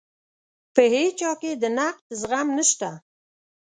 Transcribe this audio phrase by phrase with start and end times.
[0.73, 2.89] په هیچا کې د نقد زغم نشته.